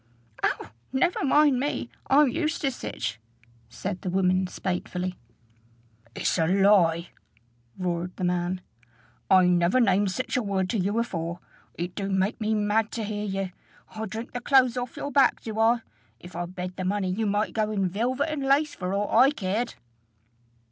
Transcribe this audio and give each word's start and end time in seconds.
"Oh! 0.41 0.71
never 0.91 1.23
mind 1.23 1.59
me: 1.59 1.91
I'm 2.07 2.27
used 2.27 2.61
to 2.61 2.71
sich," 2.71 3.19
said 3.69 4.01
the 4.01 4.09
woman 4.09 4.47
spitefully. 4.47 5.13
"It's 6.15 6.39
a 6.39 6.47
lie," 6.47 7.09
roared 7.77 8.15
the 8.15 8.23
man: 8.23 8.61
"I 9.29 9.45
never 9.45 9.79
named 9.79 10.09
sich 10.09 10.35
a 10.35 10.41
word 10.41 10.71
to 10.71 10.79
ye 10.79 10.87
afore. 10.89 11.39
It 11.75 11.93
do 11.93 12.09
make 12.09 12.41
me 12.41 12.55
mad 12.55 12.91
to 12.93 13.03
hear 13.03 13.25
ye. 13.25 13.53
I 13.93 14.05
drink 14.07 14.31
the 14.31 14.41
clothes 14.41 14.75
off 14.75 14.97
your 14.97 15.11
back, 15.11 15.41
do 15.41 15.59
I? 15.59 15.81
If 16.19 16.35
I 16.35 16.47
bed 16.47 16.77
the 16.77 16.83
money, 16.83 17.11
ye 17.11 17.25
might 17.25 17.53
go 17.53 17.69
in 17.69 17.87
velvet 17.87 18.29
and 18.31 18.41
lace 18.41 18.73
for 18.73 18.95
aught 18.95 19.13
I 19.15 19.29
cared!" 19.29 19.75